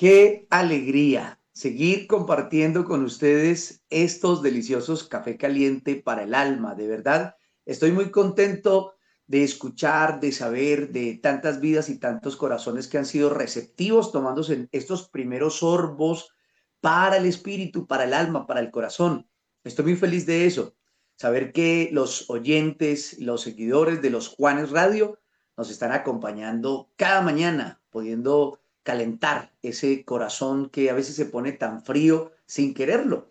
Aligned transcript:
Qué 0.00 0.46
alegría 0.48 1.42
seguir 1.52 2.06
compartiendo 2.06 2.86
con 2.86 3.04
ustedes 3.04 3.84
estos 3.90 4.40
deliciosos 4.40 5.06
café 5.06 5.36
caliente 5.36 5.94
para 5.94 6.22
el 6.22 6.34
alma. 6.34 6.74
De 6.74 6.86
verdad, 6.86 7.36
estoy 7.66 7.92
muy 7.92 8.10
contento 8.10 8.94
de 9.26 9.44
escuchar, 9.44 10.18
de 10.18 10.32
saber 10.32 10.90
de 10.90 11.20
tantas 11.22 11.60
vidas 11.60 11.90
y 11.90 11.98
tantos 11.98 12.36
corazones 12.36 12.88
que 12.88 12.96
han 12.96 13.04
sido 13.04 13.28
receptivos 13.28 14.10
tomándose 14.10 14.70
estos 14.72 15.06
primeros 15.06 15.56
sorbos 15.56 16.34
para 16.80 17.18
el 17.18 17.26
espíritu, 17.26 17.86
para 17.86 18.04
el 18.04 18.14
alma, 18.14 18.46
para 18.46 18.60
el 18.60 18.70
corazón. 18.70 19.28
Estoy 19.64 19.84
muy 19.84 19.96
feliz 19.96 20.24
de 20.24 20.46
eso. 20.46 20.76
Saber 21.16 21.52
que 21.52 21.90
los 21.92 22.30
oyentes, 22.30 23.18
los 23.18 23.42
seguidores 23.42 24.00
de 24.00 24.08
los 24.08 24.28
Juanes 24.28 24.70
Radio 24.70 25.18
nos 25.58 25.70
están 25.70 25.92
acompañando 25.92 26.90
cada 26.96 27.20
mañana, 27.20 27.82
pudiendo 27.90 28.60
calentar 28.90 29.52
ese 29.62 30.04
corazón 30.04 30.68
que 30.68 30.90
a 30.90 30.94
veces 30.94 31.14
se 31.14 31.26
pone 31.26 31.52
tan 31.52 31.84
frío 31.84 32.32
sin 32.44 32.74
quererlo. 32.74 33.30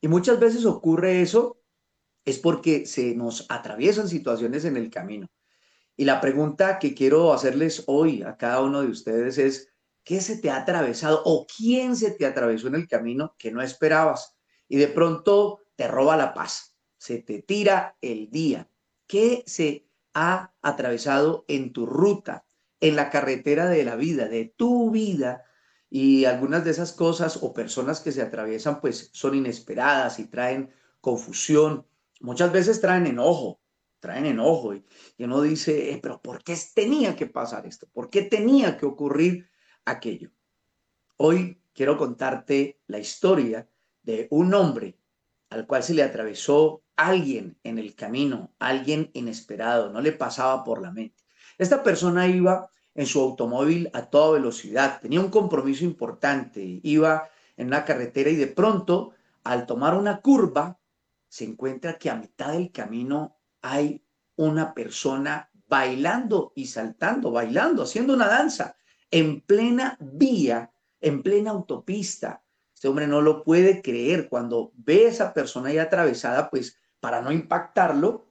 Y 0.00 0.06
muchas 0.06 0.38
veces 0.38 0.64
ocurre 0.64 1.20
eso 1.20 1.60
es 2.24 2.38
porque 2.38 2.86
se 2.86 3.16
nos 3.16 3.44
atraviesan 3.48 4.08
situaciones 4.08 4.64
en 4.64 4.76
el 4.76 4.88
camino. 4.88 5.26
Y 5.96 6.04
la 6.04 6.20
pregunta 6.20 6.78
que 6.78 6.94
quiero 6.94 7.32
hacerles 7.32 7.82
hoy 7.88 8.22
a 8.22 8.36
cada 8.36 8.62
uno 8.62 8.82
de 8.82 8.86
ustedes 8.86 9.36
es, 9.38 9.72
¿qué 10.04 10.20
se 10.20 10.38
te 10.38 10.48
ha 10.48 10.58
atravesado 10.58 11.22
o 11.24 11.44
quién 11.44 11.96
se 11.96 12.12
te 12.12 12.24
atravesó 12.24 12.68
en 12.68 12.76
el 12.76 12.86
camino 12.86 13.34
que 13.36 13.50
no 13.50 13.62
esperabas? 13.62 14.36
Y 14.68 14.76
de 14.76 14.86
pronto 14.86 15.58
te 15.74 15.88
roba 15.88 16.16
la 16.16 16.32
paz, 16.34 16.76
se 16.98 17.18
te 17.18 17.42
tira 17.42 17.96
el 18.00 18.30
día. 18.30 18.70
¿Qué 19.08 19.42
se 19.44 19.88
ha 20.14 20.52
atravesado 20.62 21.44
en 21.48 21.72
tu 21.72 21.84
ruta? 21.84 22.44
En 22.80 22.96
la 22.96 23.10
carretera 23.10 23.68
de 23.68 23.84
la 23.84 23.96
vida, 23.96 24.28
de 24.28 24.46
tu 24.56 24.90
vida. 24.90 25.44
Y 25.88 26.24
algunas 26.24 26.64
de 26.64 26.70
esas 26.70 26.92
cosas 26.92 27.38
o 27.42 27.52
personas 27.52 28.00
que 28.00 28.12
se 28.12 28.22
atraviesan 28.22 28.80
pues 28.80 29.10
son 29.12 29.34
inesperadas 29.34 30.18
y 30.18 30.26
traen 30.26 30.72
confusión. 31.00 31.86
Muchas 32.20 32.52
veces 32.52 32.80
traen 32.80 33.06
enojo, 33.06 33.60
traen 33.98 34.26
enojo. 34.26 34.74
Y, 34.74 34.84
uno 35.18 35.42
dice, 35.42 35.92
eh, 35.92 36.00
pero 36.02 36.20
¿por 36.22 36.42
qué 36.42 36.56
tenía 36.74 37.16
que 37.16 37.26
pasar 37.26 37.66
esto? 37.66 37.88
¿Por 37.92 38.10
qué 38.10 38.22
tenía 38.22 38.76
que 38.76 38.86
ocurrir 38.86 39.48
aquello? 39.84 40.30
Hoy 41.16 41.62
quiero 41.72 41.96
contarte 41.96 42.80
la 42.86 42.98
historia 42.98 43.68
de 44.02 44.28
un 44.30 44.54
hombre 44.54 44.98
al 45.50 45.66
cual 45.66 45.82
se 45.82 45.94
le 45.94 46.02
atravesó 46.02 46.84
alguien 46.96 47.58
en 47.64 47.78
el 47.78 47.94
camino, 47.94 48.54
alguien 48.58 49.10
inesperado, 49.14 49.90
no 49.90 50.00
le 50.00 50.12
pasaba 50.12 50.62
por 50.62 50.80
la 50.80 50.92
mente. 50.92 51.19
Esta 51.60 51.82
persona 51.82 52.26
iba 52.26 52.70
en 52.94 53.04
su 53.04 53.20
automóvil 53.20 53.90
a 53.92 54.06
toda 54.06 54.38
velocidad, 54.38 54.98
tenía 54.98 55.20
un 55.20 55.28
compromiso 55.28 55.84
importante, 55.84 56.80
iba 56.82 57.28
en 57.58 57.66
una 57.66 57.84
carretera 57.84 58.30
y 58.30 58.36
de 58.36 58.46
pronto, 58.46 59.10
al 59.44 59.66
tomar 59.66 59.94
una 59.94 60.22
curva, 60.22 60.80
se 61.28 61.44
encuentra 61.44 61.98
que 61.98 62.08
a 62.08 62.14
mitad 62.14 62.52
del 62.52 62.72
camino 62.72 63.36
hay 63.60 64.02
una 64.36 64.72
persona 64.72 65.50
bailando 65.68 66.54
y 66.56 66.64
saltando, 66.64 67.30
bailando, 67.30 67.82
haciendo 67.82 68.14
una 68.14 68.28
danza 68.28 68.76
en 69.10 69.42
plena 69.42 69.98
vía, 70.00 70.72
en 70.98 71.22
plena 71.22 71.50
autopista. 71.50 72.42
Este 72.72 72.88
hombre 72.88 73.06
no 73.06 73.20
lo 73.20 73.44
puede 73.44 73.82
creer. 73.82 74.30
Cuando 74.30 74.72
ve 74.76 75.04
a 75.04 75.08
esa 75.10 75.34
persona 75.34 75.68
ahí 75.68 75.76
atravesada, 75.76 76.48
pues 76.48 76.78
para 77.00 77.20
no 77.20 77.30
impactarlo, 77.30 78.24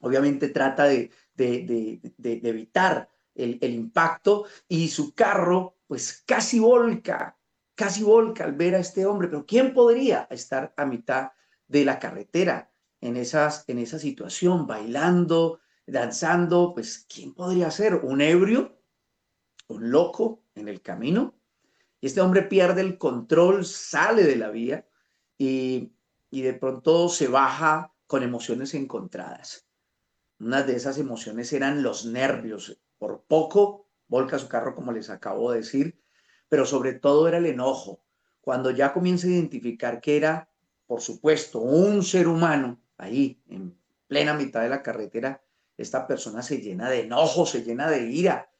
obviamente 0.00 0.50
trata 0.50 0.84
de, 0.84 1.10
de, 1.36 2.00
evitar 2.22 3.08
el, 3.34 3.58
el, 3.60 3.74
impacto 3.74 4.46
y 4.68 4.88
su 4.88 5.14
carro 5.14 5.76
pues 5.86 6.24
casi 6.26 6.58
volca, 6.58 7.38
casi 7.74 8.02
volca 8.02 8.44
al 8.44 8.52
ver 8.52 8.74
a 8.74 8.78
este 8.78 9.06
hombre, 9.06 9.28
pero 9.28 9.46
¿quién 9.46 9.72
podría 9.72 10.26
estar 10.30 10.72
a 10.76 10.84
mitad 10.84 11.30
de 11.68 11.84
la 11.84 11.98
carretera 11.98 12.72
en, 13.00 13.16
esas, 13.16 13.64
en 13.68 13.78
esa 13.78 13.98
situación, 13.98 14.66
bailando, 14.66 15.60
danzando? 15.86 16.72
Pues 16.74 17.06
¿quién 17.12 17.34
podría 17.34 17.70
ser? 17.70 17.94
¿Un 17.96 18.20
ebrio? 18.20 18.80
¿Un 19.68 19.90
loco 19.90 20.44
en 20.54 20.68
el 20.68 20.80
camino? 20.80 21.38
Y 22.00 22.06
este 22.06 22.20
hombre 22.20 22.42
pierde 22.42 22.80
el 22.80 22.98
control, 22.98 23.64
sale 23.64 24.24
de 24.24 24.36
la 24.36 24.50
vía 24.50 24.86
y, 25.38 25.92
y 26.30 26.42
de 26.42 26.54
pronto 26.54 27.08
se 27.08 27.28
baja 27.28 27.92
con 28.06 28.22
emociones 28.22 28.74
encontradas. 28.74 29.65
Una 30.38 30.62
de 30.62 30.76
esas 30.76 30.98
emociones 30.98 31.52
eran 31.52 31.82
los 31.82 32.04
nervios. 32.04 32.78
Por 32.98 33.22
poco 33.22 33.86
volca 34.08 34.38
su 34.38 34.48
carro, 34.48 34.74
como 34.74 34.92
les 34.92 35.10
acabo 35.10 35.50
de 35.50 35.58
decir, 35.58 35.98
pero 36.48 36.66
sobre 36.66 36.92
todo 36.92 37.26
era 37.28 37.38
el 37.38 37.46
enojo. 37.46 38.00
Cuando 38.40 38.70
ya 38.70 38.92
comienza 38.92 39.26
a 39.26 39.30
identificar 39.30 40.00
que 40.00 40.16
era, 40.16 40.48
por 40.86 41.00
supuesto, 41.00 41.58
un 41.60 42.02
ser 42.02 42.28
humano 42.28 42.80
ahí, 42.96 43.42
en 43.48 43.76
plena 44.06 44.34
mitad 44.34 44.62
de 44.62 44.68
la 44.68 44.82
carretera, 44.82 45.42
esta 45.76 46.06
persona 46.06 46.42
se 46.42 46.58
llena 46.58 46.88
de 46.88 47.00
enojo, 47.00 47.44
se 47.46 47.62
llena 47.62 47.90
de 47.90 48.10
ira 48.10 48.50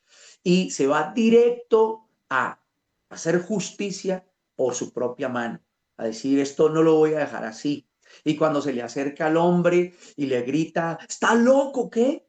y 0.42 0.70
se 0.70 0.86
va 0.86 1.12
directo 1.14 2.08
a 2.28 2.60
hacer 3.08 3.40
justicia 3.40 4.26
por 4.54 4.74
su 4.74 4.92
propia 4.92 5.28
mano, 5.28 5.60
a 5.96 6.04
decir, 6.04 6.40
esto 6.40 6.68
no 6.68 6.82
lo 6.82 6.96
voy 6.96 7.14
a 7.14 7.20
dejar 7.20 7.44
así, 7.44 7.85
y 8.24 8.36
cuando 8.36 8.60
se 8.60 8.72
le 8.72 8.82
acerca 8.82 9.26
al 9.26 9.36
hombre 9.36 9.94
y 10.16 10.26
le 10.26 10.42
grita, 10.42 10.98
¿está 11.08 11.34
loco 11.34 11.90
qué? 11.90 12.26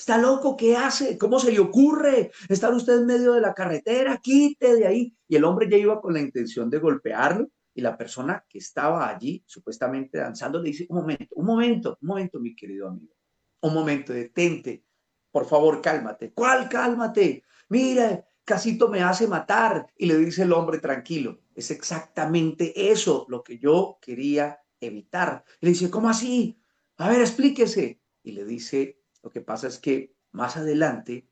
¿Está 0.00 0.16
loco? 0.16 0.56
¿Qué 0.56 0.78
hace? 0.78 1.18
¿Cómo 1.18 1.38
se 1.38 1.52
le 1.52 1.58
ocurre 1.58 2.30
estar 2.48 2.72
usted 2.72 3.00
en 3.00 3.06
medio 3.06 3.34
de 3.34 3.42
la 3.42 3.52
carretera? 3.52 4.16
Quite 4.16 4.76
de 4.76 4.86
ahí. 4.86 5.14
Y 5.28 5.36
el 5.36 5.44
hombre 5.44 5.68
ya 5.70 5.76
iba 5.76 6.00
con 6.00 6.14
la 6.14 6.20
intención 6.20 6.70
de 6.70 6.78
golpearlo 6.78 7.50
y 7.74 7.82
la 7.82 7.98
persona 7.98 8.42
que 8.48 8.56
estaba 8.56 9.06
allí 9.06 9.44
supuestamente 9.46 10.16
danzando 10.16 10.58
le 10.58 10.70
dice, 10.70 10.86
un 10.88 11.00
momento, 11.00 11.34
un 11.34 11.44
momento, 11.44 11.98
un 12.00 12.08
momento, 12.08 12.40
mi 12.40 12.56
querido 12.56 12.88
amigo. 12.88 13.12
Un 13.60 13.74
momento, 13.74 14.14
detente. 14.14 14.86
Por 15.30 15.44
favor, 15.44 15.82
cálmate. 15.82 16.32
¿Cuál 16.32 16.70
cálmate? 16.70 17.42
Mira, 17.68 18.24
Casito 18.42 18.88
me 18.88 19.02
hace 19.02 19.28
matar. 19.28 19.86
Y 19.98 20.06
le 20.06 20.16
dice 20.16 20.44
el 20.44 20.54
hombre 20.54 20.78
tranquilo. 20.78 21.40
Es 21.54 21.70
exactamente 21.70 22.90
eso 22.90 23.26
lo 23.28 23.42
que 23.42 23.58
yo 23.58 23.98
quería 24.00 24.59
evitar. 24.80 25.44
le 25.60 25.70
dice, 25.70 25.90
¿cómo 25.90 26.08
así? 26.08 26.58
A 26.96 27.08
ver, 27.08 27.20
explíquese. 27.20 28.00
Y 28.22 28.32
le 28.32 28.44
dice, 28.44 29.00
lo 29.22 29.30
que 29.30 29.40
pasa 29.40 29.68
es 29.68 29.78
que 29.78 30.14
más 30.32 30.56
adelante, 30.56 31.28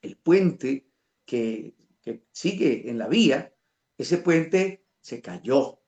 el 0.00 0.16
puente 0.16 0.88
que, 1.24 1.74
que 2.02 2.24
sigue 2.32 2.88
en 2.90 2.98
la 2.98 3.08
vía, 3.08 3.54
ese 3.96 4.18
puente 4.18 4.86
se 5.00 5.20
cayó. 5.20 5.80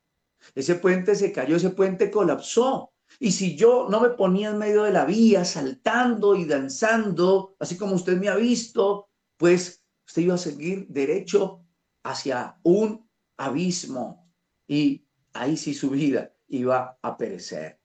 Ese 0.55 0.75
puente 0.75 1.15
se 1.15 1.31
cayó, 1.31 1.55
ese 1.55 1.69
puente 1.71 2.09
colapsó. 2.09 2.93
Y 3.19 3.31
si 3.31 3.55
yo 3.55 3.87
no 3.89 3.99
me 3.99 4.09
ponía 4.09 4.49
en 4.49 4.57
medio 4.57 4.83
de 4.83 4.91
la 4.91 5.05
vía, 5.05 5.45
saltando 5.45 6.35
y 6.35 6.45
danzando, 6.45 7.55
así 7.59 7.77
como 7.77 7.95
usted 7.95 8.17
me 8.17 8.29
ha 8.29 8.35
visto, 8.35 9.09
pues 9.37 9.83
usted 10.07 10.23
iba 10.23 10.35
a 10.35 10.39
seguir 10.39 10.87
derecho 10.87 11.65
hacia 12.03 12.57
un 12.63 13.07
abismo. 13.37 14.31
Y 14.67 15.05
ahí 15.33 15.57
sí 15.57 15.73
su 15.73 15.89
vida 15.89 16.30
iba 16.51 16.99
a 17.01 17.17
perecer. 17.17 17.79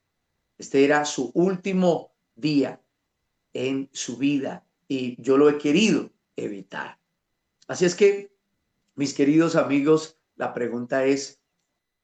Este 0.59 0.85
era 0.85 1.05
su 1.05 1.31
último 1.35 2.15
día 2.35 2.81
en 3.53 3.89
su 3.93 4.17
vida 4.17 4.67
y 4.89 5.21
yo 5.23 5.39
lo 5.39 5.49
he 5.49 5.59
querido 5.59 6.11
evitar. 6.37 6.99
Así 7.69 7.85
es 7.85 7.95
que, 7.95 8.35
mis 8.95 9.15
queridos 9.15 9.57
amigos, 9.57 10.19
la 10.37 10.53
pregunta 10.53 11.05
es, 11.05 11.41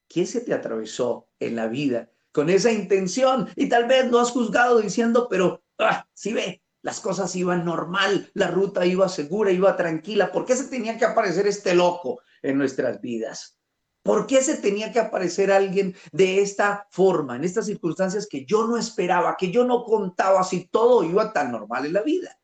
¿quién 0.07 0.25
se 0.27 0.41
te 0.41 0.53
atravesó 0.53 1.29
en 1.39 1.55
la 1.55 1.67
vida 1.67 2.09
con 2.31 2.49
esa 2.49 2.71
intención? 2.71 3.49
Y 3.55 3.67
tal 3.69 3.85
vez 3.85 4.09
no 4.09 4.19
has 4.19 4.31
juzgado 4.31 4.79
diciendo, 4.79 5.27
pero, 5.29 5.63
ah, 5.79 6.07
si 6.13 6.33
ve, 6.33 6.61
las 6.81 6.99
cosas 6.99 7.35
iban 7.35 7.65
normal, 7.65 8.29
la 8.33 8.47
ruta 8.47 8.85
iba 8.85 9.07
segura, 9.09 9.51
iba 9.51 9.75
tranquila. 9.75 10.31
¿Por 10.31 10.45
qué 10.45 10.55
se 10.55 10.67
tenía 10.67 10.97
que 10.97 11.05
aparecer 11.05 11.47
este 11.47 11.73
loco 11.75 12.21
en 12.41 12.57
nuestras 12.57 12.99
vidas? 12.99 13.57
¿Por 14.03 14.27
qué 14.27 14.43
se 14.43 14.57
tenía 14.57 14.91
que 14.91 14.99
aparecer 14.99 15.49
alguien 15.49 15.95
de 16.11 16.41
esta 16.41 16.87
forma, 16.91 17.37
en 17.37 17.45
estas 17.45 17.65
circunstancias 17.65 18.27
que 18.29 18.45
yo 18.45 18.67
no 18.67 18.77
esperaba, 18.77 19.37
que 19.37 19.49
yo 19.49 19.63
no 19.63 19.85
contaba 19.85 20.43
si 20.43 20.67
todo 20.67 21.05
iba 21.05 21.31
tan 21.31 21.53
normal 21.53 21.85
en 21.85 21.93
la 21.93 22.01
vida? 22.01 22.37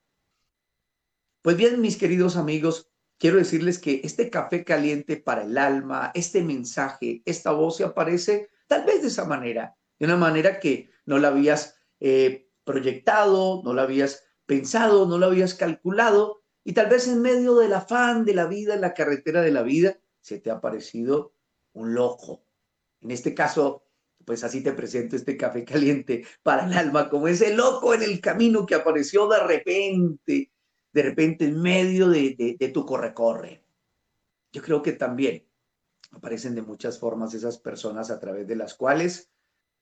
Pues 1.42 1.58
bien, 1.58 1.82
mis 1.82 1.98
queridos 1.98 2.38
amigos, 2.38 2.90
quiero 3.18 3.38
decirles 3.38 3.78
que 3.78 4.00
este 4.06 4.30
café 4.30 4.64
caliente 4.64 5.18
para 5.18 5.44
el 5.44 5.58
alma, 5.58 6.12
este 6.14 6.44
mensaje, 6.44 7.22
esta 7.26 7.52
voz 7.52 7.78
se 7.78 7.84
aparece 7.84 8.50
tal 8.68 8.86
vez 8.86 9.02
de 9.02 9.10
esa 9.10 9.26
manera, 9.26 9.76
de 10.00 10.06
una 10.06 10.16
manera 10.16 10.62
que 10.62 10.90
no 11.06 11.20
la 11.20 11.28
habías 11.28 11.76
eh, 12.00 12.50
proyectado, 12.64 13.62
no 13.66 13.74
la 13.74 13.82
habías 13.82 14.24
pensado, 14.46 15.08
no 15.08 15.18
la 15.18 15.26
habías 15.26 15.56
calculado, 15.56 16.42
y 16.64 16.72
tal 16.74 16.88
vez 16.88 17.08
en 17.08 17.22
medio 17.22 17.56
del 17.56 17.74
afán 17.74 18.24
de 18.24 18.34
la 18.34 18.46
vida, 18.46 18.76
en 18.76 18.82
la 18.82 18.94
carretera 18.94 19.42
de 19.42 19.52
la 19.52 19.64
vida, 19.64 20.00
se 20.22 20.40
te 20.40 20.52
ha 20.52 20.56
aparecido 20.56 21.34
un 21.74 21.94
loco. 21.94 22.44
En 23.02 23.12
este 23.12 23.34
caso, 23.34 23.84
pues 24.26 24.44
así 24.44 24.62
te 24.62 24.74
presento 24.74 25.16
este 25.16 25.38
café 25.38 25.64
caliente 25.66 26.26
para 26.44 26.66
el 26.66 26.74
alma, 26.74 27.10
como 27.10 27.28
ese 27.28 27.56
loco 27.56 27.94
en 27.94 28.04
el 28.04 28.20
camino 28.20 28.66
que 28.66 28.76
apareció 28.76 29.28
de 29.28 29.40
repente, 29.40 30.52
de 30.92 31.02
repente 31.02 31.46
en 31.46 31.62
medio 31.62 32.10
de, 32.10 32.72
tu 32.74 32.86
corre-corre. 32.86 33.64
Yo 34.52 34.62
creo 34.62 34.82
que 34.82 34.94
también 34.94 35.50
Aparecen 36.12 36.56
de 36.56 36.62
muchas 36.62 37.00
formas 37.00 37.34
esas 37.34 37.60
personas 37.60 38.10
a 38.10 38.20
través 38.20 38.48
de 38.48 38.56
las 38.56 38.74
cuales, 38.74 39.32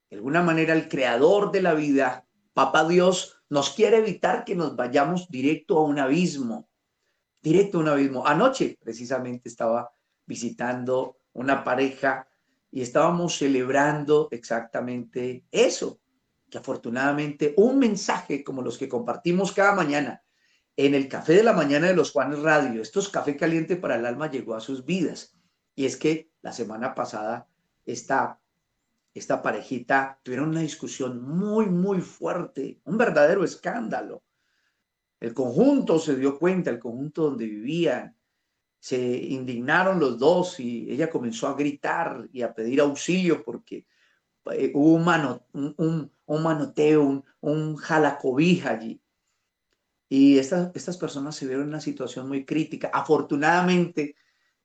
de 0.09 0.17
alguna 0.17 0.41
manera, 0.41 0.73
el 0.73 0.89
creador 0.89 1.51
de 1.51 1.61
la 1.61 1.73
vida, 1.73 2.27
Papá 2.53 2.87
Dios, 2.87 3.41
nos 3.49 3.69
quiere 3.69 3.97
evitar 3.97 4.43
que 4.43 4.55
nos 4.55 4.75
vayamos 4.75 5.29
directo 5.29 5.77
a 5.77 5.83
un 5.83 5.99
abismo, 5.99 6.69
directo 7.41 7.77
a 7.77 7.81
un 7.81 7.87
abismo. 7.87 8.25
Anoche, 8.25 8.77
precisamente, 8.81 9.47
estaba 9.47 9.91
visitando 10.25 11.17
una 11.37 11.63
pareja 11.63 12.27
y 12.71 12.81
estábamos 12.81 13.37
celebrando 13.37 14.27
exactamente 14.31 15.45
eso, 15.51 15.99
que 16.49 16.57
afortunadamente 16.57 17.53
un 17.57 17.79
mensaje 17.79 18.43
como 18.43 18.61
los 18.61 18.77
que 18.77 18.89
compartimos 18.89 19.51
cada 19.51 19.73
mañana 19.73 20.23
en 20.75 20.95
el 20.95 21.07
café 21.07 21.33
de 21.33 21.43
la 21.43 21.53
mañana 21.53 21.87
de 21.87 21.95
los 21.95 22.11
Juanes 22.11 22.41
Radio, 22.41 22.81
estos 22.81 23.09
café 23.09 23.37
caliente 23.37 23.77
para 23.77 23.95
el 23.95 24.05
alma 24.05 24.29
llegó 24.29 24.55
a 24.55 24.59
sus 24.59 24.85
vidas. 24.85 25.35
Y 25.75 25.85
es 25.85 25.95
que 25.95 26.31
la 26.41 26.51
semana 26.51 26.93
pasada 26.93 27.47
esta, 27.85 28.39
esta 29.13 29.41
parejita 29.41 30.19
tuvieron 30.23 30.49
una 30.49 30.61
discusión 30.61 31.21
muy, 31.21 31.67
muy 31.67 32.01
fuerte, 32.01 32.81
un 32.83 32.97
verdadero 32.97 33.43
escándalo. 33.43 34.23
El 35.19 35.33
conjunto 35.33 35.99
se 35.99 36.15
dio 36.15 36.37
cuenta, 36.37 36.69
el 36.69 36.79
conjunto 36.79 37.23
donde 37.23 37.45
vivían, 37.45 38.16
se 38.79 38.97
indignaron 38.97 39.99
los 39.99 40.17
dos 40.17 40.59
y 40.59 40.89
ella 40.91 41.09
comenzó 41.09 41.47
a 41.47 41.55
gritar 41.55 42.27
y 42.31 42.41
a 42.41 42.53
pedir 42.53 42.81
auxilio 42.81 43.43
porque 43.43 43.85
eh, 44.51 44.71
hubo 44.73 44.93
un, 44.93 45.03
mano, 45.03 45.45
un, 45.53 46.11
un, 46.25 46.43
manoteo, 46.43 47.03
un, 47.03 47.25
un 47.41 47.75
jalacobija 47.75 48.71
allí. 48.71 49.01
Y 50.09 50.37
estas, 50.37 50.71
estas 50.73 50.97
personas 50.97 51.35
se 51.35 51.45
vieron 51.45 51.63
en 51.63 51.69
una 51.69 51.81
situación 51.81 52.27
muy 52.27 52.45
crítica. 52.45 52.89
Afortunadamente, 52.93 54.15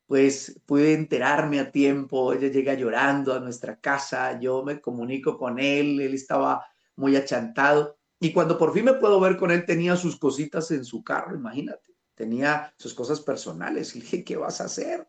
pues 0.07 0.61
pude 0.67 0.95
enterarme 0.95 1.59
a 1.59 1.73
tiempo. 1.73 2.33
Ella 2.33 2.49
llega 2.49 2.75
llorando 2.75 3.35
a 3.35 3.41
nuestra 3.41 3.81
casa, 3.81 4.39
yo 4.39 4.63
me 4.63 4.81
comunico 4.81 5.37
con 5.39 5.59
él, 5.59 6.01
él 6.01 6.15
estaba 6.15 6.65
muy 6.97 7.17
achantado. 7.17 7.97
Y 8.21 8.33
cuando 8.33 8.57
por 8.57 8.73
fin 8.73 8.85
me 8.85 8.95
puedo 8.95 9.19
ver 9.19 9.37
con 9.37 9.51
él, 9.51 9.65
tenía 9.65 9.97
sus 9.97 10.17
cositas 10.17 10.71
en 10.71 10.85
su 10.85 11.03
carro, 11.03 11.35
imagínate. 11.35 11.92
Tenía 12.15 12.75
sus 12.79 12.95
cosas 12.95 13.21
personales. 13.21 13.95
Y 13.95 13.99
le 14.01 14.05
dije, 14.05 14.25
¿qué 14.25 14.37
vas 14.37 14.61
a 14.61 14.65
hacer? 14.65 15.09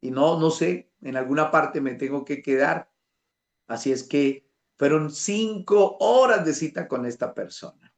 Y 0.00 0.10
no, 0.10 0.38
no 0.38 0.50
sé, 0.50 0.92
en 1.00 1.16
alguna 1.16 1.50
parte 1.50 1.80
me 1.80 1.94
tengo 1.94 2.24
que 2.24 2.42
quedar. 2.42 2.90
Así 3.66 3.92
es 3.92 4.02
que 4.02 4.46
fueron 4.76 5.10
cinco 5.10 5.96
horas 6.00 6.44
de 6.44 6.52
cita 6.52 6.88
con 6.88 7.06
esta 7.06 7.32
persona. 7.32 7.94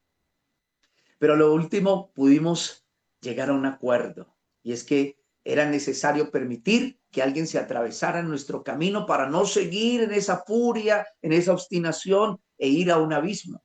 Pero 1.18 1.34
lo 1.34 1.52
último 1.52 2.12
pudimos 2.12 2.86
llegar 3.20 3.48
a 3.48 3.54
un 3.54 3.66
acuerdo 3.66 4.36
y 4.62 4.72
es 4.72 4.84
que 4.84 5.18
era 5.42 5.68
necesario 5.68 6.30
permitir 6.30 7.00
que 7.10 7.22
alguien 7.22 7.46
se 7.46 7.58
atravesara 7.58 8.20
en 8.20 8.28
nuestro 8.28 8.62
camino 8.62 9.06
para 9.06 9.28
no 9.28 9.46
seguir 9.46 10.02
en 10.02 10.12
esa 10.12 10.42
furia, 10.44 11.06
en 11.22 11.32
esa 11.32 11.52
obstinación 11.52 12.40
e 12.58 12.68
ir 12.68 12.90
a 12.90 12.98
un 12.98 13.12
abismo. 13.12 13.64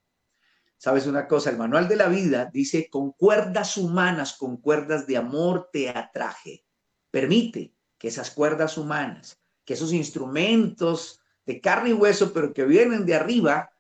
Sabes 0.82 1.06
una 1.06 1.28
cosa, 1.28 1.52
el 1.52 1.60
manual 1.60 1.88
de 1.88 1.96
la 1.96 2.08
vida 2.08 2.50
dice, 2.52 2.90
con 2.90 3.12
cuerdas 3.12 3.78
humanas, 3.78 4.34
con 4.34 4.58
cuerdas 4.58 5.06
de 5.06 5.16
amor 5.16 5.70
te 5.72 5.90
atraje. 5.90 6.66
Permite 7.12 7.76
que 8.00 8.08
esas 8.08 8.32
cuerdas 8.32 8.80
humanas, 8.80 9.40
que 9.64 9.76
esos 9.76 9.94
instrumentos 9.94 11.22
de 11.46 11.62
carne 11.62 11.92
y 11.92 11.94
hueso, 11.94 12.34
pero 12.34 12.52
que 12.52 12.66
vienen 12.66 13.06
de 13.06 13.14
arriba, 13.14 13.72